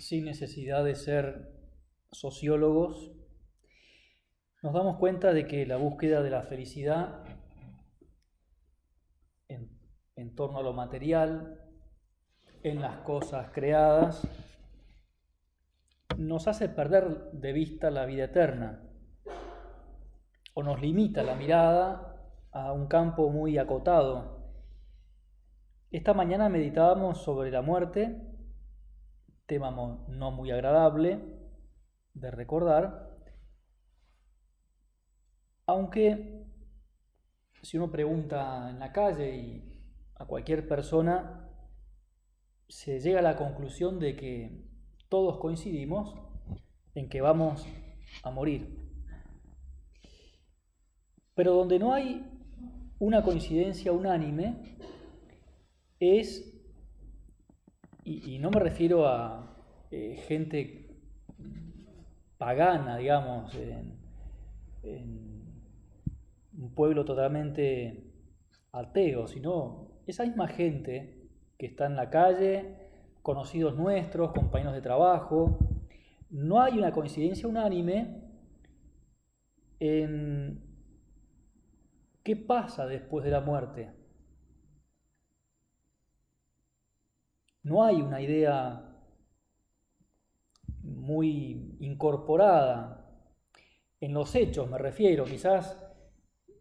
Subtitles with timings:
[0.00, 1.52] sin necesidad de ser
[2.10, 3.12] sociólogos,
[4.62, 7.24] nos damos cuenta de que la búsqueda de la felicidad
[9.48, 11.58] en, torno a lo material,
[12.62, 14.26] en las cosas creadas,
[16.18, 18.82] nos hace perder de vista la vida eterna
[20.52, 22.16] o nos limita la mirada
[22.52, 24.52] a un campo muy acotado.
[25.90, 28.29] Esta mañana meditábamos sobre la muerte,
[29.50, 29.72] tema
[30.06, 31.18] no muy agradable
[32.14, 33.18] de recordar,
[35.66, 36.46] aunque
[37.60, 39.82] si uno pregunta en la calle y
[40.14, 41.50] a cualquier persona,
[42.68, 44.68] se llega a la conclusión de que
[45.08, 46.14] todos coincidimos
[46.94, 47.66] en que vamos
[48.22, 48.78] a morir.
[51.34, 52.24] Pero donde no hay
[53.00, 54.76] una coincidencia unánime
[55.98, 56.59] es,
[58.10, 59.56] y, no me refiero a
[59.90, 60.88] eh, gente
[62.38, 64.00] pagana, digamos, en
[66.58, 68.10] un pueblo totalmente
[68.72, 72.74] ateo, sino esa misma gente que está en la calle,
[73.22, 75.58] conocidos nuestros, compañeros de trabajo,
[76.30, 78.22] no hay una coincidencia unánime
[79.78, 80.60] en
[82.24, 83.99] qué pasa después de la muerte.
[87.62, 88.86] No hay una idea
[90.82, 93.06] muy incorporada
[94.00, 95.76] en los hechos, me refiero, quizás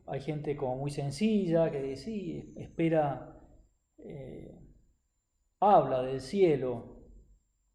[0.08, 3.38] hay gente como muy sencilla que sí, espera,
[4.00, 4.60] eh,
[5.60, 6.98] habla del cielo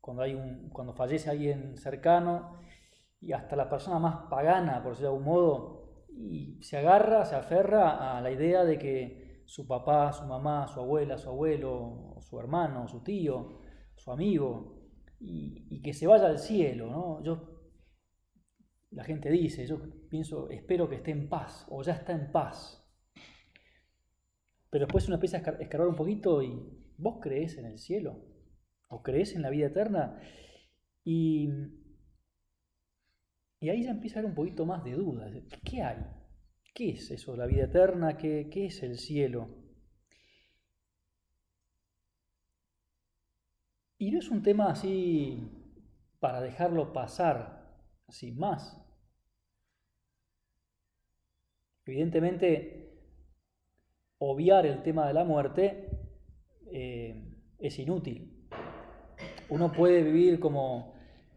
[0.01, 2.59] cuando, hay un, cuando fallece alguien cercano
[3.21, 7.37] y hasta la persona más pagana, por decirlo de algún modo, y se agarra, se
[7.37, 12.39] aferra a la idea de que su papá, su mamá, su abuela, su abuelo, su
[12.39, 13.61] hermano, su tío,
[13.97, 14.85] su amigo,
[15.21, 16.91] y, que se vaya al cielo.
[16.91, 17.23] ¿no?
[17.23, 17.55] Yo
[18.91, 22.81] la gente dice, yo pienso, espero que esté en paz o ya está en paz.
[24.71, 26.53] Pero después uno empieza a escarbar un poquito y
[26.97, 28.25] vos crees en el cielo
[28.89, 30.21] o crees en la vida eterna
[31.05, 31.49] y,
[33.61, 35.33] y ahí ya empieza a haber un poquito más de dudas.
[35.65, 35.99] ¿Qué hay?
[36.75, 38.17] ¿Qué es eso, la vida eterna?
[38.17, 39.49] ¿Qué, qué es el cielo?
[43.97, 45.39] Y no es un tema así
[46.19, 48.85] para dejarlo pasar sin más.
[51.87, 52.85] Evidentemente,
[54.19, 55.91] obviar el tema de la muerte
[56.73, 58.49] eh, es inútil.
[59.49, 60.95] Uno puede vivir como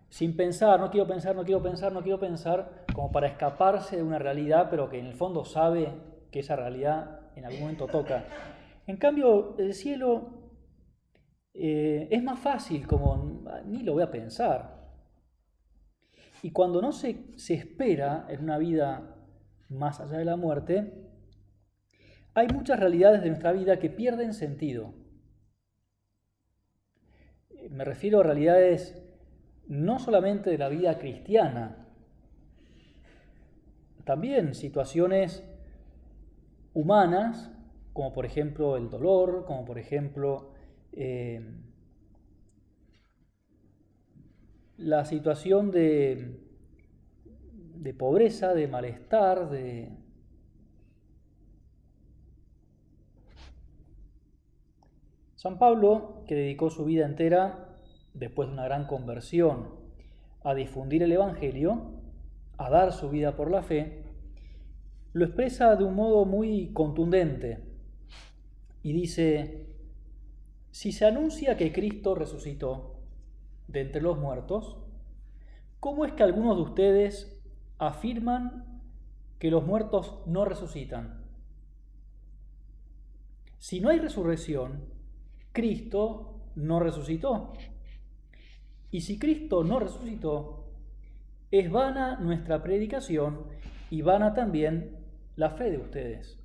[0.10, 4.02] sin pensar, no quiero pensar, no quiero pensar, no quiero pensar, como para escaparse de
[4.02, 5.94] una realidad, pero que en el fondo sabe
[6.32, 8.26] que esa realidad en algún momento toca.
[8.88, 10.50] En cambio, el cielo
[11.54, 14.90] eh, es más fácil, como ni lo voy a pensar.
[16.42, 19.16] Y cuando no se, se espera en una vida
[19.70, 20.92] más allá de la muerte,
[22.34, 24.96] hay muchas realidades de nuestra vida que pierden sentido.
[27.70, 29.00] Me refiero a realidades
[29.68, 31.84] no solamente de la vida cristiana,
[34.08, 35.44] también situaciones
[36.74, 37.52] humanas,
[37.94, 40.54] como por ejemplo el dolor, como por ejemplo
[40.94, 41.42] eh,
[44.78, 46.48] la situación de
[47.82, 49.90] de pobreza, de malestar, de...
[55.36, 57.76] San Pablo, que dedicó su vida entera,
[58.14, 59.70] después de una gran conversión,
[60.44, 61.97] a difundir el Evangelio,
[62.58, 64.04] a dar su vida por la fe,
[65.14, 67.64] lo expresa de un modo muy contundente
[68.84, 69.68] y dice,
[70.72, 73.00] si se anuncia que Cristo resucitó
[73.68, 74.78] de entre los muertos,
[75.80, 77.38] ¿cómo es que algunos de ustedes
[77.78, 78.82] afirman
[79.40, 81.24] que los muertos no resucitan.
[83.60, 84.86] Si no hay resurrección,
[85.52, 87.54] Cristo no resucitó.
[88.92, 90.67] Y si Cristo no resucitó,
[91.52, 93.46] es vana nuestra predicación
[93.90, 94.98] y vana también
[95.36, 96.38] la fe de ustedes.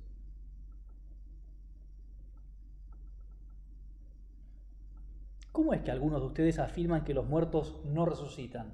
[5.51, 8.73] ¿Cómo es que algunos de ustedes afirman que los muertos no resucitan?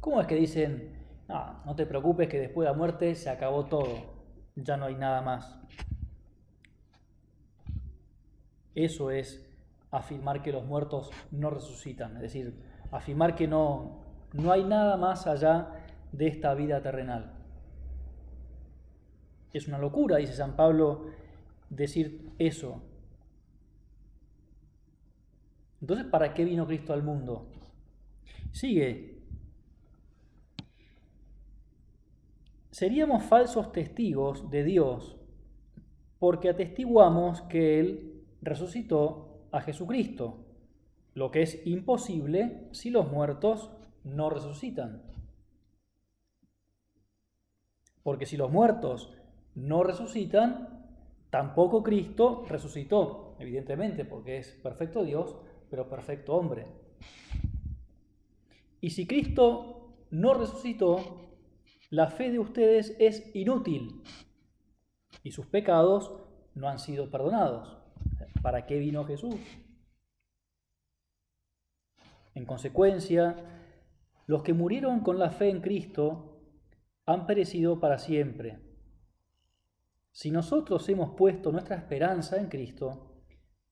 [0.00, 0.92] ¿Cómo es que dicen,
[1.28, 4.16] no, no te preocupes que después de la muerte se acabó todo,
[4.56, 5.58] ya no hay nada más.
[8.74, 9.44] Eso es
[9.90, 12.54] afirmar que los muertos no resucitan, es decir,
[12.90, 15.68] afirmar que no, no hay nada más allá
[16.12, 17.32] de esta vida terrenal.
[19.52, 21.06] Es una locura, dice San Pablo,
[21.70, 22.82] decir eso.
[25.80, 27.46] Entonces, ¿para qué vino Cristo al mundo?
[28.52, 29.16] Sigue.
[32.70, 35.16] Seríamos falsos testigos de Dios
[36.18, 40.44] porque atestiguamos que Él resucitó a Jesucristo,
[41.14, 43.70] lo que es imposible si los muertos
[44.06, 45.02] no resucitan.
[48.02, 49.12] Porque si los muertos
[49.54, 50.86] no resucitan,
[51.30, 55.36] tampoco Cristo resucitó, evidentemente, porque es perfecto Dios,
[55.68, 56.66] pero perfecto hombre.
[58.80, 61.22] Y si Cristo no resucitó,
[61.90, 64.02] la fe de ustedes es inútil
[65.24, 66.12] y sus pecados
[66.54, 67.76] no han sido perdonados.
[68.40, 69.34] ¿Para qué vino Jesús?
[72.34, 73.55] En consecuencia,
[74.26, 76.42] los que murieron con la fe en Cristo
[77.06, 78.60] han perecido para siempre.
[80.10, 83.22] Si nosotros hemos puesto nuestra esperanza en Cristo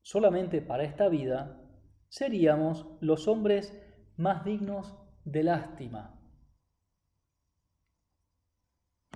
[0.02, 1.60] solamente para esta vida,
[2.08, 3.76] seríamos los hombres
[4.16, 6.20] más dignos de lástima.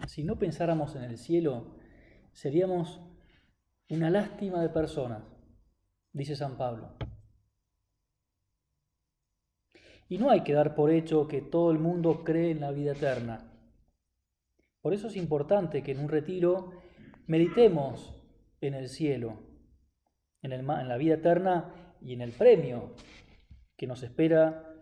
[0.07, 1.77] Si no pensáramos en el cielo,
[2.33, 3.01] seríamos
[3.91, 5.23] una lástima de personas,
[6.13, 6.97] dice San Pablo.
[10.09, 12.93] Y no hay que dar por hecho que todo el mundo cree en la vida
[12.93, 13.53] eterna.
[14.81, 16.73] Por eso es importante que en un retiro
[17.27, 18.15] meditemos
[18.61, 19.41] en el cielo,
[20.43, 22.95] en, en la vida eterna y en el premio
[23.77, 24.75] que nos espera,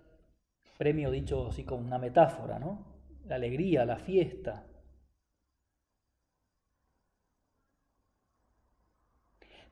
[0.79, 2.87] premio dicho así como una metáfora, ¿no?
[3.27, 4.67] La alegría, la fiesta.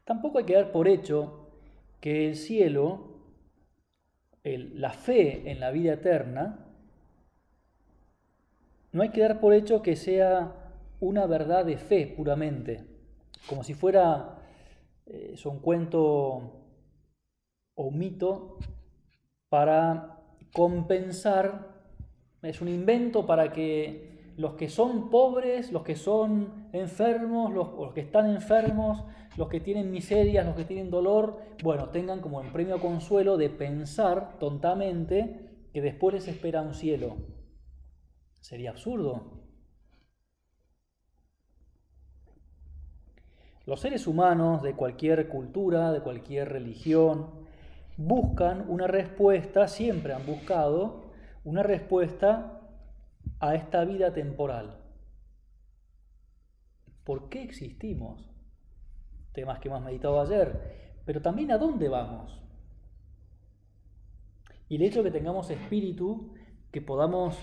[0.05, 1.59] Tampoco hay que dar por hecho
[2.01, 3.14] que el cielo
[4.45, 6.67] la fe en la vida eterna,
[8.93, 10.53] no hay que dar por hecho que sea
[11.01, 12.85] una verdad de fe puramente,
[13.49, 14.39] como si fuera
[15.07, 16.03] eh, un cuento
[17.75, 18.59] o un mito
[19.49, 20.21] para
[20.53, 21.75] compensar,
[22.43, 28.01] es un invento para que los que son pobres, los que son enfermos, los que
[28.01, 29.05] están enfermos,
[29.37, 33.51] los que tienen miserias, los que tienen dolor, bueno, tengan como en premio consuelo de
[33.51, 37.17] pensar tontamente que después les espera un cielo.
[38.41, 39.45] Sería absurdo.
[43.67, 47.31] Los seres humanos de cualquier cultura, de cualquier religión,
[47.97, 51.05] buscan una respuesta, siempre han buscado
[51.45, 52.54] una respuesta
[53.41, 54.81] a esta vida temporal.
[57.05, 58.35] ¿Por qué existimos?
[59.35, 62.41] temas que hemos meditado ayer, pero también a dónde vamos.
[64.69, 66.33] Y el hecho de que tengamos espíritu,
[66.71, 67.37] que podamos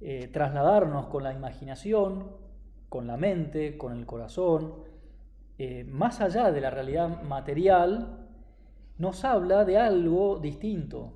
[0.00, 2.26] eh, trasladarnos con la imaginación,
[2.88, 4.74] con la mente, con el corazón,
[5.58, 8.28] eh, más allá de la realidad material,
[8.98, 11.12] nos habla de algo distinto.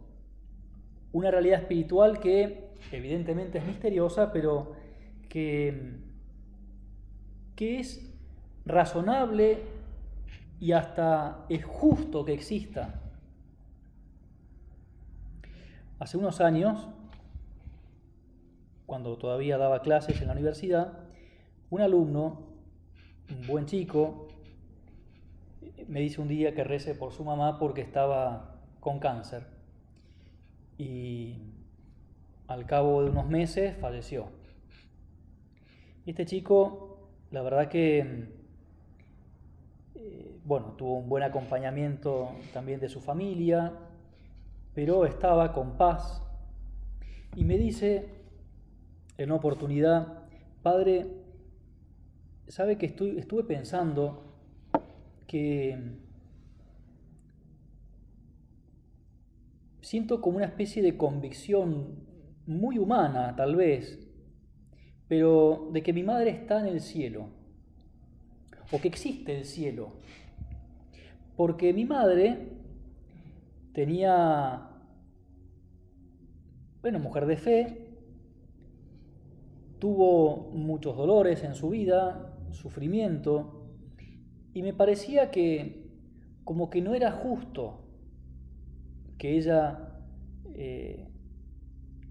[1.12, 4.72] Una realidad espiritual que evidentemente es misteriosa, pero
[5.28, 5.98] que,
[7.54, 8.12] que es
[8.64, 9.62] razonable
[10.60, 13.00] y hasta es justo que exista.
[15.98, 16.88] Hace unos años,
[18.84, 20.98] cuando todavía daba clases en la universidad,
[21.70, 22.42] un alumno,
[23.30, 24.28] un buen chico,
[25.88, 29.46] me dice un día que rece por su mamá porque estaba con cáncer.
[30.78, 31.36] Y
[32.48, 34.28] al cabo de unos meses falleció.
[36.06, 38.28] Este chico, la verdad que
[39.94, 43.72] eh, bueno, tuvo un buen acompañamiento también de su familia,
[44.74, 46.22] pero estaba con paz.
[47.34, 48.08] Y me dice
[49.18, 50.22] en una oportunidad,
[50.62, 51.06] Padre,
[52.46, 54.22] sabe que estuve pensando
[55.26, 55.96] que
[59.80, 62.06] siento como una especie de convicción
[62.46, 63.98] muy humana, tal vez,
[65.08, 67.28] pero de que mi madre está en el cielo
[68.72, 69.92] o que existe el cielo.
[71.36, 72.48] Porque mi madre
[73.72, 74.70] tenía,
[76.80, 77.86] bueno, mujer de fe,
[79.78, 83.66] tuvo muchos dolores en su vida, sufrimiento,
[84.54, 85.90] y me parecía que
[86.44, 87.82] como que no era justo
[89.18, 90.00] que ella
[90.54, 91.06] eh,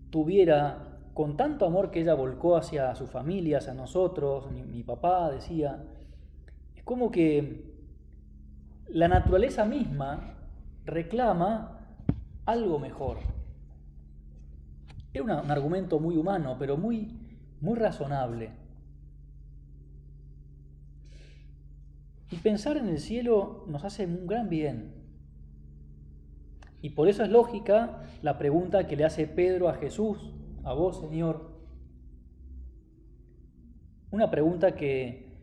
[0.10, 5.84] tuviera, con tanto amor que ella volcó hacia su familia, hacia nosotros, mi papá decía,
[6.84, 7.66] como que
[8.88, 10.36] la naturaleza misma
[10.86, 11.80] reclama
[12.46, 13.18] algo mejor.
[15.14, 17.18] Era un argumento muy humano, pero muy,
[17.62, 18.52] muy razonable.
[22.32, 24.94] Y pensar en el cielo nos hace un gran bien.
[26.86, 31.00] Y por eso es lógica la pregunta que le hace Pedro a Jesús, a vos
[31.00, 31.50] Señor.
[34.12, 35.36] Una pregunta que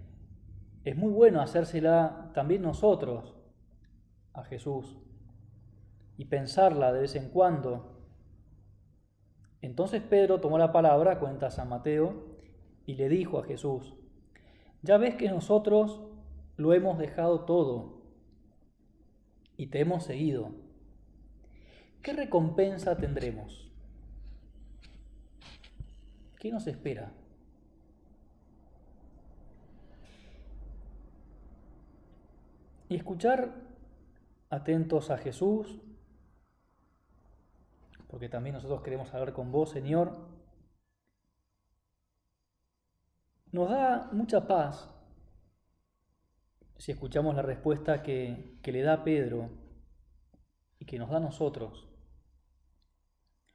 [0.84, 3.34] es muy bueno hacérsela también nosotros
[4.34, 4.96] a Jesús
[6.16, 8.06] y pensarla de vez en cuando.
[9.62, 12.36] Entonces Pedro tomó la palabra, cuenta San Mateo,
[12.86, 13.96] y le dijo a Jesús,
[14.82, 16.02] ya ves que nosotros
[16.56, 18.04] lo hemos dejado todo
[19.56, 20.61] y te hemos seguido.
[22.02, 23.70] ¿Qué recompensa tendremos?
[26.40, 27.12] ¿Qué nos espera?
[32.88, 33.54] Y escuchar
[34.50, 35.80] atentos a Jesús,
[38.08, 40.28] porque también nosotros queremos hablar con vos, Señor,
[43.52, 44.92] nos da mucha paz
[46.78, 49.50] si escuchamos la respuesta que, que le da Pedro
[50.80, 51.91] y que nos da a nosotros.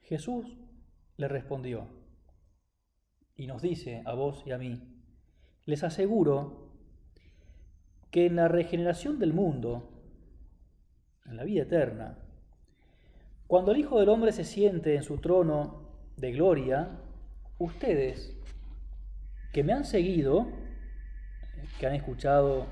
[0.08, 0.58] Jesús
[1.18, 1.86] le respondió
[3.36, 4.82] y nos dice a vos y a mí,
[5.66, 6.72] les aseguro
[8.10, 9.92] que en la regeneración del mundo,
[11.26, 12.20] en la vida eterna,
[13.48, 17.02] cuando el Hijo del Hombre se siente en su trono de gloria,
[17.60, 18.34] ustedes
[19.52, 20.48] que me han seguido,
[21.80, 22.68] que han escuchado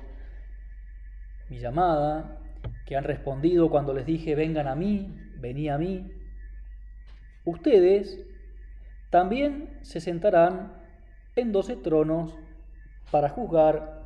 [1.50, 2.40] mi llamada,
[2.86, 6.15] que han respondido cuando les dije vengan a mí, vení a mí,
[7.46, 8.20] Ustedes
[9.10, 10.72] también se sentarán
[11.36, 12.36] en doce tronos
[13.12, 14.04] para juzgar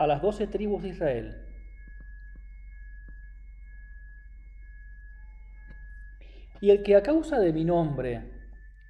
[0.00, 1.36] a las doce tribus de Israel.
[6.60, 8.24] Y el que a causa de mi nombre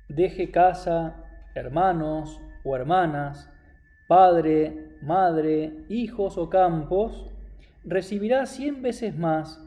[0.09, 1.23] deje casa,
[1.55, 3.53] hermanos o hermanas,
[4.09, 7.31] padre, madre, hijos o campos,
[7.85, 9.61] recibirá cien veces más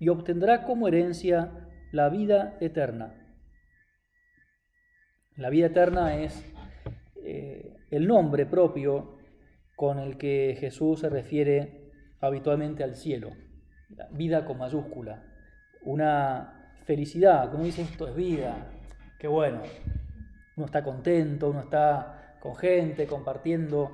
[0.00, 1.52] y obtendrá como herencia
[1.92, 3.19] la vida eterna.
[5.40, 6.44] La vida eterna es
[7.24, 9.16] eh, el nombre propio
[9.74, 13.30] con el que Jesús se refiere habitualmente al cielo.
[14.10, 15.24] vida con mayúscula.
[15.82, 18.70] Una felicidad, como dice esto es vida.
[19.18, 19.62] Qué bueno.
[20.58, 23.92] Uno está contento, uno está con gente, compartiendo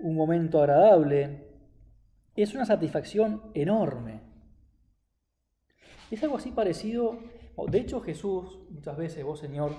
[0.00, 1.48] un momento agradable.
[2.36, 4.20] Es una satisfacción enorme.
[6.10, 7.20] Es algo así parecido.
[7.70, 9.72] De hecho, Jesús, muchas veces, vos, Señor,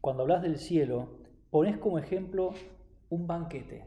[0.00, 1.08] cuando hablas del cielo,
[1.50, 2.54] pones como ejemplo
[3.10, 3.84] un banquete,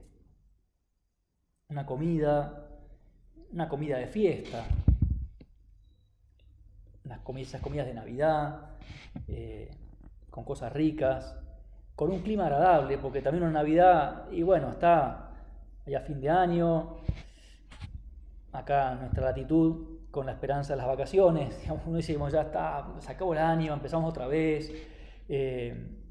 [1.70, 2.68] una comida,
[3.52, 4.66] una comida de fiesta,
[7.06, 8.78] unas comidas, esas comidas de Navidad,
[9.28, 9.72] eh,
[10.30, 11.36] con cosas ricas,
[11.96, 15.32] con un clima agradable, porque también una Navidad, y bueno, está
[15.86, 16.98] allá fin de año,
[18.52, 23.12] acá nuestra latitud, con la esperanza de las vacaciones, digamos, uno dice, ya está, se
[23.12, 24.72] acabó el año, empezamos otra vez.
[25.28, 26.03] Eh,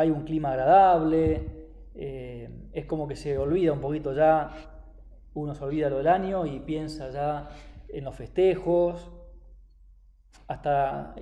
[0.00, 1.60] hay un clima agradable,
[1.94, 4.50] eh, es como que se olvida un poquito ya,
[5.34, 7.48] uno se olvida lo del año y piensa ya
[7.88, 9.10] en los festejos,
[10.46, 11.14] hasta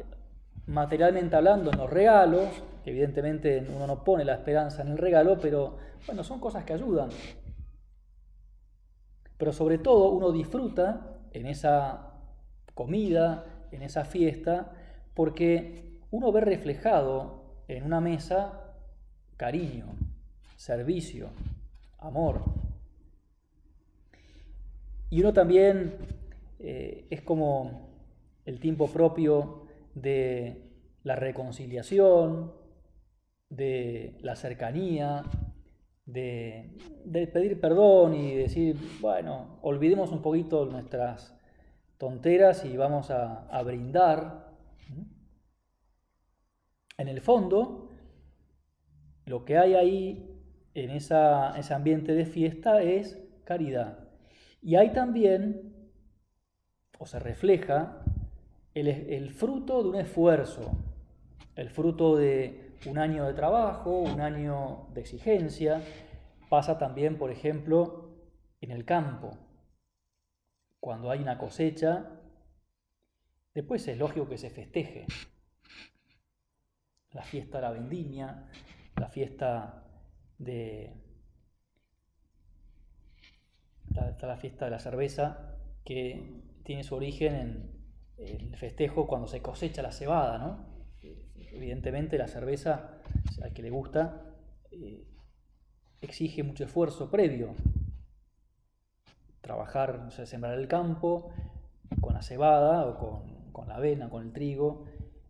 [0.66, 2.48] materialmente hablando en los regalos,
[2.84, 6.74] que evidentemente uno no pone la esperanza en el regalo, pero bueno, son cosas que
[6.74, 7.10] ayudan.
[9.36, 12.12] Pero sobre todo uno disfruta en esa
[12.74, 14.72] comida, en esa fiesta,
[15.14, 18.67] porque uno ve reflejado en una mesa
[19.38, 19.86] cariño,
[20.56, 21.30] servicio,
[22.00, 22.42] amor.
[25.08, 25.94] Y uno también
[26.58, 27.88] eh, es como
[28.44, 29.62] el tiempo propio
[29.94, 30.64] de
[31.04, 32.52] la reconciliación,
[33.48, 35.22] de la cercanía,
[36.04, 36.70] de,
[37.32, 41.34] pedir perdón y decir, bueno, olvidemos un poquito nuestras
[41.96, 44.48] tonteras y vamos a, a brindar.
[46.98, 47.87] En el fondo,
[49.28, 50.40] lo que hay ahí
[50.74, 54.08] en ese ambiente de fiesta es caridad.
[54.62, 55.90] Y hay también,
[56.98, 58.02] o se refleja,
[58.74, 60.72] el, el fruto de un esfuerzo,
[61.56, 65.82] el fruto de un año de trabajo, un año de exigencia.
[66.48, 68.10] Pasa también, por ejemplo,
[68.60, 69.36] en el campo.
[70.80, 72.10] Cuando hay una cosecha,
[73.54, 75.06] después es lógico que se festeje
[77.12, 78.48] la fiesta de la vendimia,
[78.98, 79.84] la fiesta
[80.38, 80.94] de
[84.20, 87.72] la, fiesta de la cerveza que tiene su origen
[88.16, 90.66] en el festejo cuando se cosecha la cebada, ¿no?
[91.34, 92.98] Evidentemente la cerveza,
[93.42, 94.34] al que le gusta,
[94.70, 95.06] eh,
[96.00, 97.54] exige mucho esfuerzo previo.
[99.40, 101.32] Trabajar, sembrar el campo
[102.00, 104.84] con la cebada o con, con la avena, con el trigo,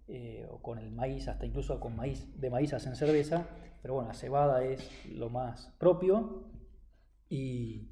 [0.09, 3.47] eh, o con el maíz, hasta incluso con maíz, de maíz hacen cerveza,
[3.83, 6.45] pero bueno, la cebada es lo más propio
[7.29, 7.91] y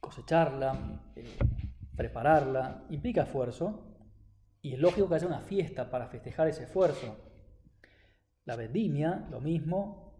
[0.00, 1.26] cosecharla, eh,
[1.94, 3.98] prepararla, implica esfuerzo
[4.62, 7.16] y es lógico que haya una fiesta para festejar ese esfuerzo.
[8.46, 10.14] La vendimia, lo mismo,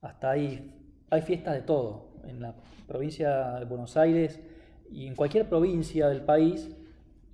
[0.00, 2.22] hasta ahí hay fiestas de todo.
[2.24, 2.54] En la
[2.86, 4.40] provincia de Buenos Aires
[4.88, 6.76] y en cualquier provincia del país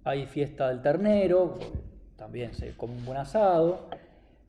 [0.04, 1.58] hay fiesta del ternero,
[2.18, 3.88] también se come un buen asado,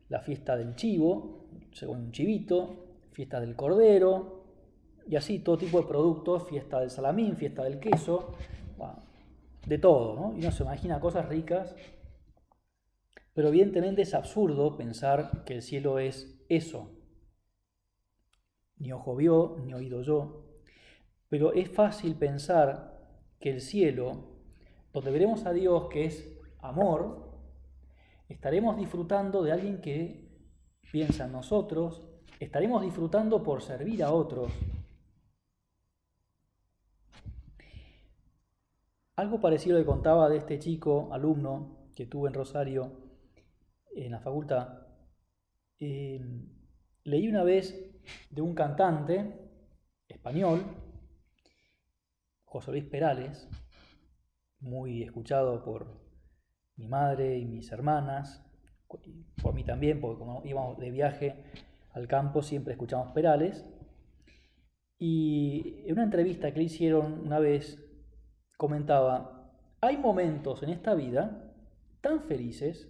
[0.10, 4.44] la fiesta del chivo, se come un chivito, fiesta del cordero,
[5.08, 8.34] y así todo tipo de productos, fiesta del salamín, fiesta del queso,
[9.66, 10.36] de todo, ¿no?
[10.36, 11.76] Y uno se imagina cosas ricas,
[13.34, 16.92] pero evidentemente es absurdo pensar que el cielo es eso.
[18.78, 20.46] Ni ojo vio, ni oído yo.
[21.28, 22.98] Pero es fácil pensar
[23.40, 24.40] que el cielo,
[24.92, 26.28] donde veremos a Dios que es
[26.62, 27.29] amor,
[28.30, 30.30] estaremos disfrutando de alguien que
[30.92, 32.08] piensa en nosotros,
[32.40, 34.52] estaremos disfrutando por servir a otros.
[39.16, 42.92] Algo parecido le contaba de este chico, alumno que tuve en Rosario,
[43.94, 44.88] en la facultad.
[45.80, 46.22] Eh,
[47.04, 47.76] leí una vez
[48.30, 49.50] de un cantante
[50.08, 50.64] español,
[52.46, 53.50] José Luis Perales,
[54.62, 56.09] muy escuchado por
[56.80, 58.44] mi madre y mis hermanas,
[59.42, 61.44] por mí también, porque como íbamos de viaje
[61.92, 63.66] al campo siempre escuchamos Perales.
[64.98, 67.86] Y en una entrevista que le hicieron una vez,
[68.58, 71.54] comentaba, hay momentos en esta vida
[72.02, 72.90] tan felices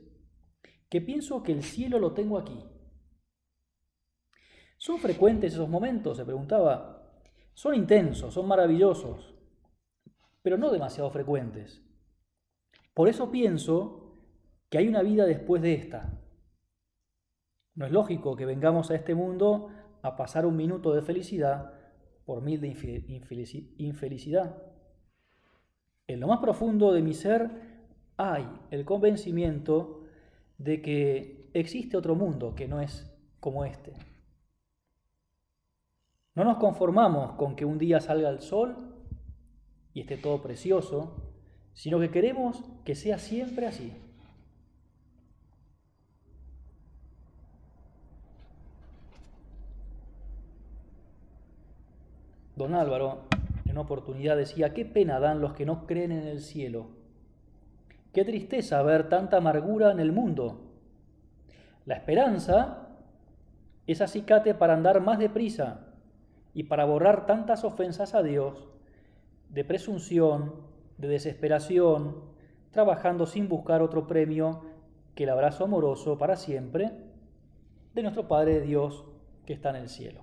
[0.90, 2.64] que pienso que el cielo lo tengo aquí.
[4.78, 6.18] ¿Son frecuentes esos momentos?
[6.18, 6.96] Se preguntaba.
[7.54, 9.36] Son intensos, son maravillosos,
[10.42, 11.84] pero no demasiado frecuentes.
[13.00, 14.18] Por eso pienso
[14.70, 16.20] que hay una vida después de esta.
[17.74, 19.70] No es lógico que vengamos a este mundo
[20.02, 21.76] a pasar un minuto de felicidad
[22.26, 22.68] por mil de
[23.78, 24.64] infelicidad.
[26.08, 27.50] En lo más profundo de mi ser
[28.18, 30.04] hay el convencimiento
[30.58, 33.10] de que existe otro mundo que no es
[33.40, 33.94] como este.
[36.36, 38.76] No nos conformamos con que un día salga el sol
[39.94, 41.29] y esté todo precioso,
[41.80, 43.94] sino que queremos que sea siempre así.
[52.58, 53.22] Don Álvaro,
[53.64, 56.88] en una oportunidad, decía, qué pena dan los que no creen en el cielo.
[58.12, 60.74] Qué tristeza ver tanta amargura en el mundo.
[61.86, 62.90] La esperanza
[63.88, 65.88] es acicate para andar más deprisa
[66.54, 68.68] y para borrar tantas ofensas a Dios
[69.48, 70.68] de presunción,
[71.00, 72.16] de desesperación,
[72.72, 74.62] trabajando sin buscar otro premio
[75.16, 76.92] que el abrazo amoroso para siempre
[77.96, 79.06] de nuestro Padre Dios
[79.46, 80.22] que está en el cielo.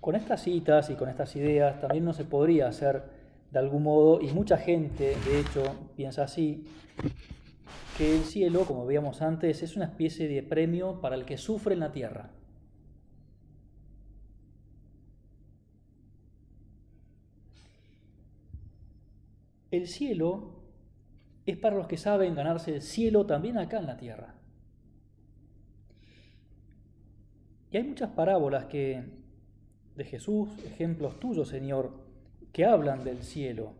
[0.00, 3.16] Con estas citas y con estas ideas también no se podría hacer
[3.50, 5.62] de algún modo, y mucha gente de hecho
[5.96, 6.64] piensa así,
[7.96, 11.74] que el cielo, como veíamos antes, es una especie de premio para el que sufre
[11.74, 12.30] en la tierra.
[19.76, 20.54] El cielo
[21.44, 24.34] es para los que saben ganarse el cielo también acá en la tierra.
[27.70, 29.04] Y hay muchas parábolas que
[29.94, 31.92] de Jesús, ejemplos tuyos, Señor,
[32.54, 33.74] que hablan del cielo.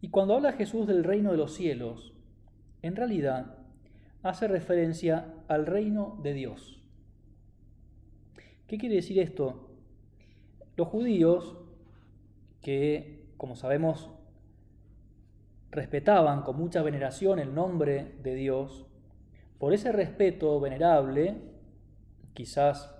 [0.00, 2.14] Y cuando habla Jesús del reino de los cielos,
[2.82, 3.56] en realidad
[4.24, 6.82] hace referencia al reino de Dios.
[8.66, 9.70] ¿Qué quiere decir esto?
[10.76, 11.56] Los judíos
[12.62, 14.10] que como sabemos,
[15.70, 18.84] respetaban con mucha veneración el nombre de Dios,
[19.58, 21.40] por ese respeto venerable,
[22.34, 22.94] quizás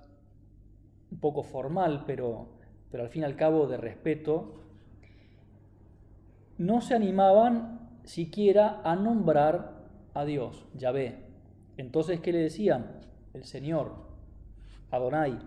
[1.11, 2.49] un poco formal, pero,
[2.91, 4.63] pero al fin y al cabo de respeto,
[6.57, 11.25] no se animaban siquiera a nombrar a Dios, Yahvé.
[11.77, 13.01] Entonces, ¿qué le decían?
[13.35, 13.95] El Señor,
[14.91, 15.39] Adonai.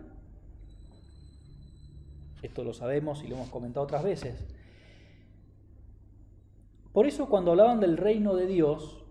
[2.42, 4.48] Esto lo sabemos y lo hemos comentado otras veces.
[6.94, 9.04] Por eso cuando hablaban del reino de Dios,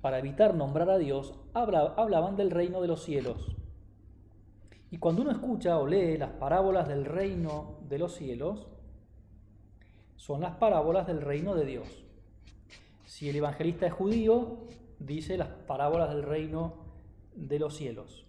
[0.00, 3.56] para evitar nombrar a Dios, hablaban del reino de los cielos.
[4.90, 8.68] Y cuando uno escucha o lee las parábolas del reino de los cielos,
[10.16, 12.04] son las parábolas del reino de Dios.
[13.04, 14.58] Si el evangelista es judío,
[14.98, 16.74] dice las parábolas del reino
[17.34, 18.26] de los cielos.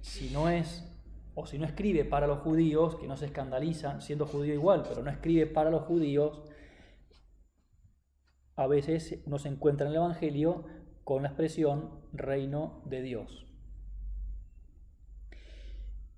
[0.00, 0.86] Si no es
[1.34, 5.02] o si no escribe para los judíos, que no se escandalizan, siendo judío igual, pero
[5.02, 6.42] no escribe para los judíos,
[8.60, 10.66] a veces uno se encuentra en el Evangelio
[11.02, 13.46] con la expresión reino de Dios.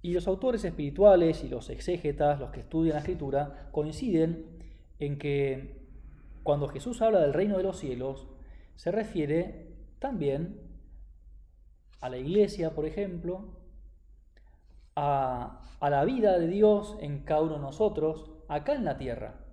[0.01, 4.59] Y los autores espirituales y los exégetas, los que estudian la escritura, coinciden
[4.99, 5.87] en que
[6.43, 8.27] cuando Jesús habla del reino de los cielos,
[8.75, 10.63] se refiere también
[12.01, 13.57] a la iglesia, por ejemplo,
[14.97, 19.45] a, la vida de Dios en cada uno de nosotros, acá en la tierra,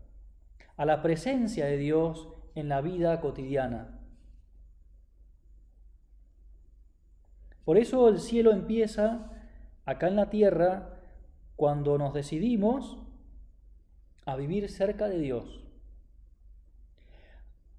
[0.75, 3.99] a la presencia de Dios en la vida cotidiana.
[7.65, 9.31] Por eso el cielo empieza
[9.85, 10.99] acá en la tierra
[11.55, 12.97] cuando nos decidimos
[14.25, 15.63] a vivir cerca de Dios,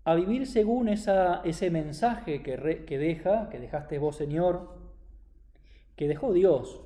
[0.05, 4.79] a vivir según esa, ese mensaje que, que deja, que dejaste vos Señor,
[5.97, 6.81] que dejó Dios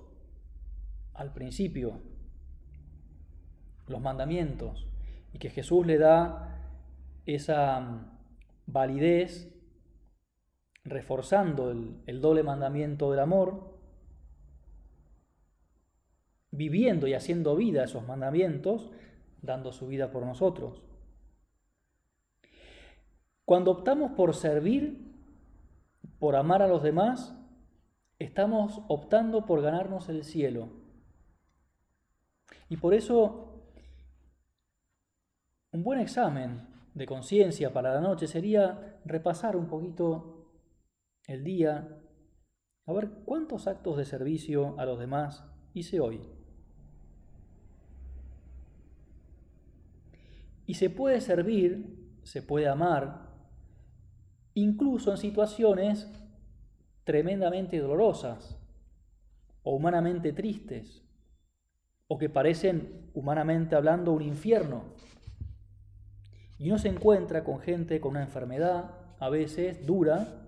[1.14, 2.00] al principio,
[3.86, 4.86] los mandamientos,
[5.32, 6.53] y que Jesús le da
[7.26, 8.18] esa mm,
[8.66, 9.50] validez
[10.84, 13.74] reforzando el, doble mandamiento del amor,
[16.50, 18.90] viviendo y haciendo vida esos mandamientos,
[19.40, 20.82] dando su vida por nosotros.
[23.44, 25.12] Cuando optamos por servir,
[26.18, 27.34] por amar a los demás,
[28.18, 30.68] estamos optando por ganarnos el cielo.
[32.68, 33.62] Y por eso,
[35.72, 40.52] un buen examen de conciencia para la noche sería repasar un poquito
[41.26, 42.00] el día,
[42.86, 46.20] a ver cuántos actos de servicio a los demás hice hoy.
[50.66, 53.28] Y se puede servir, se puede amar,
[54.54, 56.08] incluso en situaciones
[57.02, 58.58] tremendamente dolorosas
[59.62, 61.02] o humanamente tristes
[62.06, 64.84] o que parecen, humanamente hablando, un infierno.
[66.64, 70.46] Y uno se encuentra con gente con una enfermedad, a veces dura,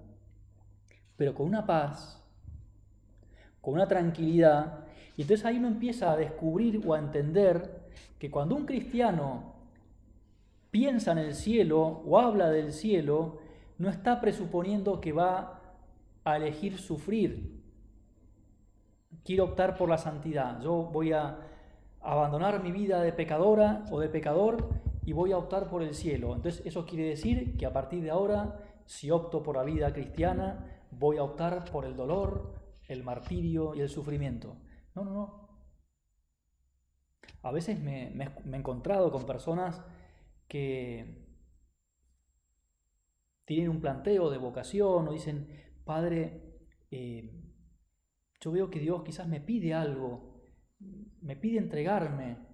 [1.15, 2.25] pero con una paz,
[3.61, 4.87] con una tranquilidad.
[5.19, 7.83] Y entonces ahí uno empieza a descubrir o a entender
[8.19, 9.57] que cuando un cristiano
[10.71, 13.41] piensa en el cielo o habla del cielo,
[13.77, 15.61] no está presuponiendo que va
[16.25, 17.63] a elegir sufrir,
[19.23, 21.41] quiero optar por la santidad, yo voy a
[22.01, 24.67] abandonar mi vida de pecadora o de pecador
[25.07, 26.35] y voy a optar por el cielo.
[26.35, 30.83] Entonces eso quiere decir que a partir de ahora, si opto por la vida cristiana,
[30.91, 32.55] voy a optar por el dolor,
[32.89, 34.57] el martirio y el sufrimiento.
[34.97, 35.47] No, no, no.
[37.43, 39.81] A veces me, he encontrado con personas
[40.49, 41.25] que
[43.45, 45.49] tienen un planteo de vocación o dicen,
[45.85, 46.59] Padre,
[46.91, 47.31] eh,
[48.41, 50.43] yo veo que Dios quizás me pide algo,
[51.21, 52.46] me pide entregarme,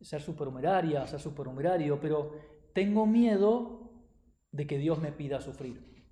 [0.00, 2.32] ser superhumeraria, ser superhumerario, pero
[2.74, 3.90] tengo miedo
[4.52, 6.06] de que Dios me pida sufrir,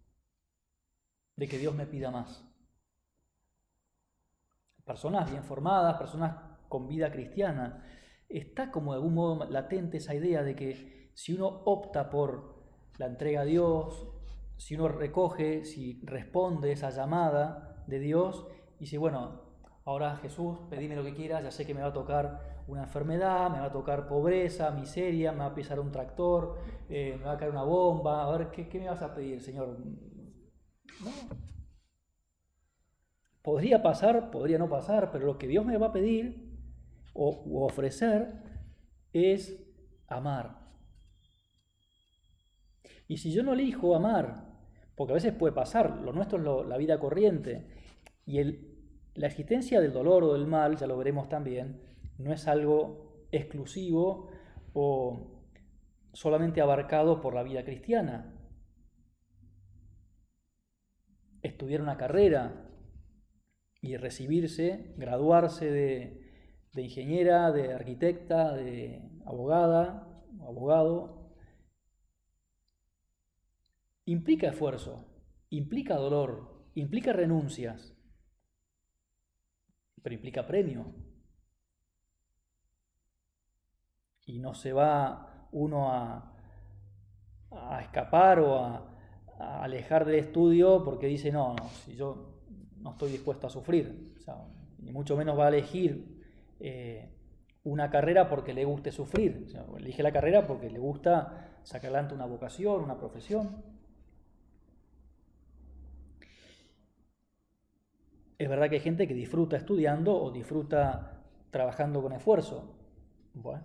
[1.36, 2.44] de que Dios me pida más.
[4.84, 6.36] Personas bien formadas, personas
[6.68, 7.84] con vida cristiana,
[8.28, 12.56] está como de algún modo latente esa idea de que si uno opta por
[12.98, 14.08] la entrega a Dios,
[14.56, 18.46] si uno recoge, si responde esa llamada de Dios,
[18.76, 19.42] y dice, bueno,
[19.84, 23.50] ahora Jesús, pedime lo que quieras, ya sé que me va a tocar una enfermedad,
[23.50, 26.56] me va a tocar pobreza, miseria, me va a pisar un tractor,
[26.88, 29.76] eh, me va a caer una bomba, a ver, ¿qué, me vas a pedir, Señor?
[33.42, 36.58] Podría pasar, podría no pasar, pero lo que Dios me va a pedir
[37.14, 38.32] o, ofrecer
[39.12, 39.56] es
[40.08, 40.66] amar.
[43.06, 44.44] Y si yo no elijo amar,
[44.96, 47.68] porque a veces puede pasar, lo nuestro es la vida corriente,
[48.24, 48.42] y
[49.14, 51.85] la existencia del dolor o del mal, ya lo veremos también,
[52.18, 54.30] no es algo exclusivo
[54.72, 55.42] o
[56.12, 58.34] solamente abarcado por la vida cristiana.
[61.42, 62.70] Estudiar una carrera
[63.80, 71.32] y recibirse, graduarse de, de ingeniera, de arquitecta, de abogada, abogado,
[74.04, 75.06] implica esfuerzo,
[75.50, 77.96] implica dolor, implica renuncias
[80.06, 80.94] pero implica premio.
[84.26, 86.32] Y no se va uno a,
[87.80, 88.92] escapar o a,
[89.38, 92.34] alejar del estudio porque dice, no, si yo
[92.78, 94.14] no estoy dispuesto a sufrir,
[94.78, 96.22] ni mucho menos va a elegir
[96.60, 97.08] eh,
[97.64, 99.46] una carrera porque le guste sufrir,
[99.78, 103.62] elige la carrera porque le gusta sacar adelante una vocación, una profesión.
[108.38, 112.76] Es verdad que hay gente que disfruta estudiando o disfruta trabajando con esfuerzo.
[113.34, 113.64] Bueno,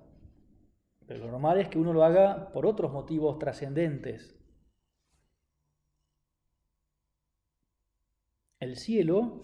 [1.11, 4.33] pero lo normal es que uno lo haga por otros motivos trascendentes.
[8.61, 9.41] El cielo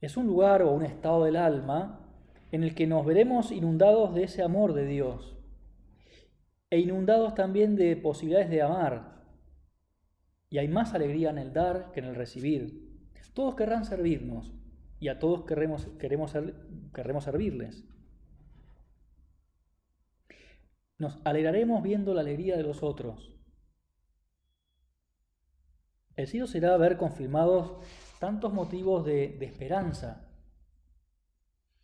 [0.00, 2.08] es un lugar o un estado del alma
[2.52, 5.36] en el que nos veremos inundados de ese amor de Dios
[6.70, 9.26] e inundados también de posibilidades de amar.
[10.48, 13.12] Y hay más alegría en el dar que en el recibir.
[13.34, 14.54] Todos querrán servirnos
[15.00, 16.34] y a todos queremos, queremos,
[16.94, 17.84] querremos servirles.
[21.04, 23.36] Nos alegraremos viendo la alegría de los otros.
[26.16, 27.76] El cielo será ver confirmados
[28.20, 30.26] tantos motivos de, esperanza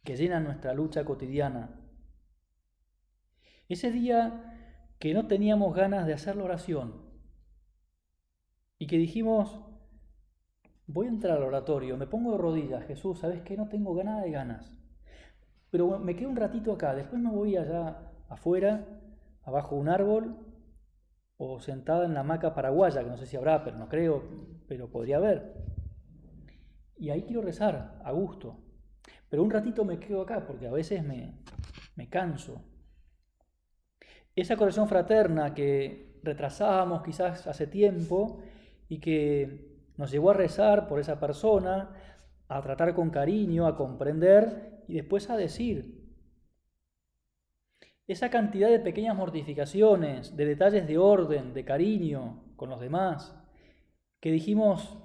[0.04, 1.82] que llenan nuestra lucha cotidiana.
[3.68, 7.04] Ese día que no teníamos ganas de hacer la oración
[8.78, 9.60] y que dijimos,
[10.86, 13.54] voy a entrar al oratorio, me pongo de rodillas, Jesús, ¿sabes qué?
[13.58, 14.72] No tengo ganas de ganas.
[15.70, 18.99] Pero me quedo un ratito acá, después me voy allá afuera,
[19.50, 20.36] abajo de un árbol,
[21.36, 24.22] o sentada en la hamaca paraguaya, que no sé si habrá, pero no creo,
[24.68, 25.54] pero podría haber.
[26.96, 28.58] Y ahí quiero rezar, a gusto.
[29.28, 31.40] Pero un ratito me quedo acá, porque a veces me,
[31.96, 32.62] me canso.
[34.36, 38.42] Esa corrección fraterna que retrasábamos quizás hace tiempo
[38.88, 41.90] y que nos llevó a rezar por esa persona,
[42.48, 45.99] a tratar con cariño, a comprender y después a decir.
[48.10, 53.40] Esa cantidad de pequeñas mortificaciones, de detalles de orden, de cariño con los demás,
[54.18, 54.98] que dijimos,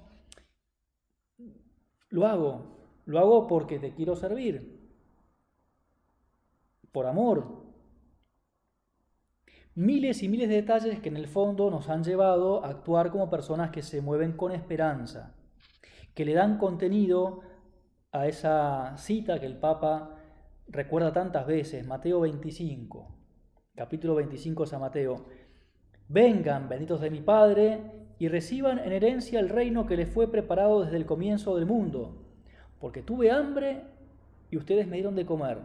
[2.08, 4.90] lo hago, lo hago porque te quiero servir,
[6.90, 7.62] por amor,
[9.76, 13.30] miles y miles de detalles que en el fondo nos han llevado a actuar como
[13.30, 15.36] personas que se mueven con esperanza,
[16.12, 17.42] que le dan contenido
[18.10, 20.15] a esa cita que el Papa
[20.68, 23.08] recuerda tantas veces, Mateo 25,
[23.74, 25.26] capítulo 25 de San Mateo.
[26.08, 27.80] Vengan, benditos de mi Padre,
[28.18, 32.22] y reciban en herencia el reino que les fue preparado desde el comienzo del mundo,
[32.80, 33.82] porque tuve hambre
[34.50, 35.58] y ustedes me dieron de comer,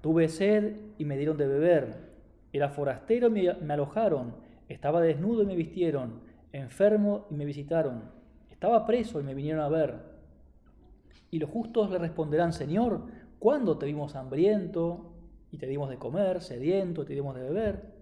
[0.00, 2.14] tuve sed y me dieron de beber.
[2.52, 4.34] Era forastero y me, alojaron,
[4.68, 6.20] estaba desnudo y me vistieron,
[6.52, 8.10] enfermo y me visitaron,
[8.50, 10.14] estaba preso y me vinieron a ver.
[11.30, 13.06] Y los justos le responderán, Señor,
[13.44, 15.12] ¿cuándo te vimos hambriento
[15.50, 17.92] y te dimos de comer, sediento y te dimos de beber?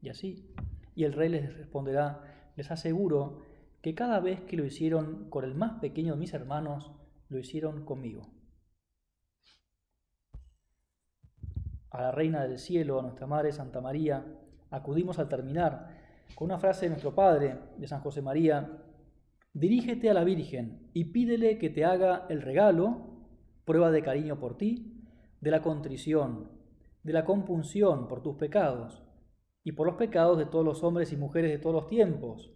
[0.00, 0.50] Y así.
[0.94, 3.42] Y el rey les responderá, les aseguro
[3.82, 6.90] que cada vez que lo hicieron con el más pequeño de mis hermanos,
[7.28, 8.22] lo hicieron conmigo.
[11.90, 14.24] a la Reina del Cielo, a nuestra Madre Santa María,
[14.70, 15.88] acudimos al terminar
[16.34, 18.78] con una frase de nuestro Padre, de San José María,
[19.52, 23.11] dirígete a la Virgen y pídele que te haga el regalo,
[23.64, 25.04] prueba de cariño por ti,
[25.40, 26.50] de la contrición,
[27.02, 29.02] de la compunción por tus pecados
[29.64, 32.52] y por los pecados de todos los hombres y mujeres de todos los tiempos,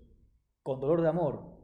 [0.62, 1.56] con dolor de amor.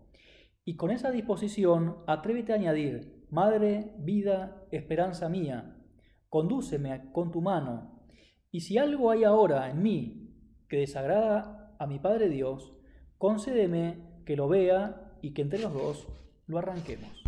[0.65, 5.79] Y con esa disposición atrévete a añadir, Madre, vida, esperanza mía,
[6.29, 8.05] condúceme con tu mano,
[8.51, 10.29] y si algo hay ahora en mí
[10.69, 12.75] que desagrada a mi Padre Dios,
[13.17, 16.09] concédeme que lo vea y que entre los dos
[16.47, 17.22] lo arranquemos.